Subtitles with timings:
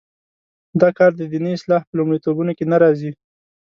[0.81, 3.11] دا کار د دیني اصلاح په لومړیتوبونو کې نه راځي.